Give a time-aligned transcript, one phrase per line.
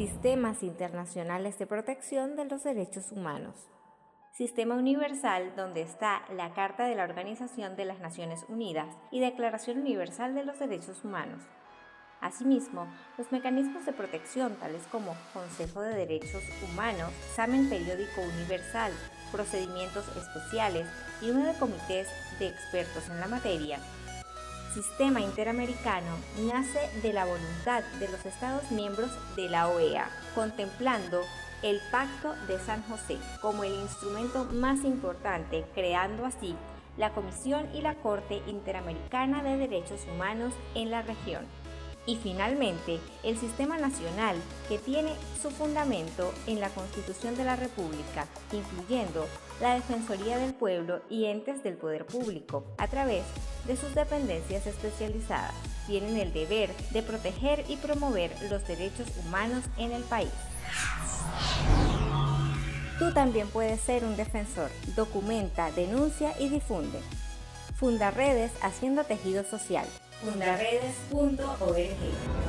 [0.00, 3.68] Sistemas internacionales de protección de los derechos humanos.
[4.32, 9.80] Sistema universal donde está la Carta de la Organización de las Naciones Unidas y Declaración
[9.80, 11.42] Universal de los Derechos Humanos.
[12.22, 12.86] Asimismo,
[13.18, 18.92] los mecanismos de protección tales como Consejo de Derechos Humanos, examen periódico universal,
[19.30, 20.88] procedimientos especiales
[21.20, 22.08] y uno comités
[22.38, 23.78] de expertos en la materia.
[24.74, 26.16] Sistema Interamericano
[26.46, 31.22] nace de la voluntad de los Estados miembros de la OEA, contemplando
[31.64, 36.54] el Pacto de San José como el instrumento más importante, creando así
[36.96, 41.44] la Comisión y la Corte Interamericana de Derechos Humanos en la región
[42.10, 44.36] y finalmente el sistema nacional
[44.68, 49.28] que tiene su fundamento en la Constitución de la República, incluyendo
[49.60, 53.22] la Defensoría del Pueblo y entes del poder público, a través
[53.64, 55.54] de sus dependencias especializadas.
[55.86, 60.32] Tienen el deber de proteger y promover los derechos humanos en el país.
[62.98, 64.68] Tú también puedes ser un defensor.
[64.96, 66.98] Documenta, denuncia y difunde.
[67.80, 69.86] Funda redes haciendo tejido social
[70.22, 72.39] fundaredes.org.